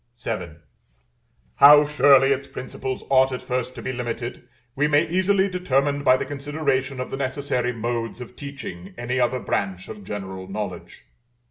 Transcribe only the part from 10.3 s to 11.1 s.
knowledge.